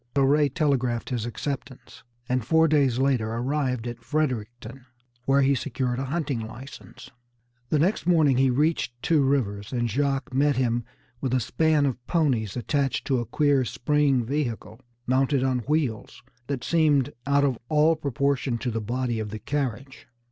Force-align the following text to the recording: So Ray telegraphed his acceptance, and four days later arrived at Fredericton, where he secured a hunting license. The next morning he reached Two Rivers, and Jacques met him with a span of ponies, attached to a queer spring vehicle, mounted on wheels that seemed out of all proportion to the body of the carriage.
So 0.17 0.23
Ray 0.23 0.49
telegraphed 0.49 1.11
his 1.11 1.27
acceptance, 1.27 2.01
and 2.27 2.43
four 2.43 2.67
days 2.67 2.97
later 2.97 3.31
arrived 3.35 3.85
at 3.85 4.03
Fredericton, 4.03 4.87
where 5.25 5.43
he 5.43 5.53
secured 5.53 5.99
a 5.99 6.05
hunting 6.05 6.39
license. 6.39 7.11
The 7.69 7.77
next 7.77 8.07
morning 8.07 8.37
he 8.37 8.49
reached 8.49 8.99
Two 9.03 9.21
Rivers, 9.23 9.71
and 9.71 9.87
Jacques 9.87 10.33
met 10.33 10.55
him 10.55 10.83
with 11.21 11.35
a 11.35 11.39
span 11.39 11.85
of 11.85 12.03
ponies, 12.07 12.57
attached 12.57 13.05
to 13.05 13.19
a 13.19 13.27
queer 13.27 13.63
spring 13.63 14.25
vehicle, 14.25 14.79
mounted 15.05 15.43
on 15.43 15.59
wheels 15.67 16.23
that 16.47 16.63
seemed 16.63 17.13
out 17.27 17.43
of 17.43 17.59
all 17.69 17.95
proportion 17.95 18.57
to 18.57 18.71
the 18.71 18.81
body 18.81 19.19
of 19.19 19.29
the 19.29 19.37
carriage. 19.37 20.07